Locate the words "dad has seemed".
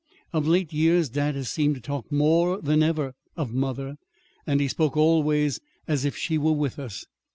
1.09-1.75